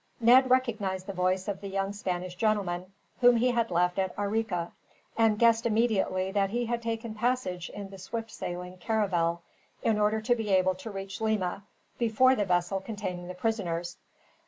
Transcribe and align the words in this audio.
Ned 0.19 0.49
recognized 0.49 1.05
the 1.05 1.13
voice 1.13 1.47
of 1.47 1.61
the 1.61 1.67
young 1.67 1.93
Spanish 1.93 2.33
gentleman, 2.33 2.91
whom 3.19 3.35
he 3.37 3.51
had 3.51 3.69
left 3.69 3.99
at 3.99 4.15
Arica; 4.17 4.71
and 5.15 5.37
guessed 5.37 5.67
immediately 5.67 6.31
that 6.31 6.49
he 6.49 6.65
had 6.65 6.81
taken 6.81 7.13
passage 7.13 7.69
in 7.69 7.91
the 7.91 7.99
swift 7.99 8.31
sailing 8.31 8.77
caravel, 8.77 9.43
in 9.83 9.99
order 9.99 10.19
to 10.19 10.33
be 10.33 10.49
able 10.49 10.73
to 10.73 10.89
reach 10.89 11.21
Lima 11.21 11.65
before 11.99 12.33
the 12.33 12.45
vessel 12.45 12.81
containing 12.81 13.27
the 13.27 13.35
prisoners. 13.35 13.97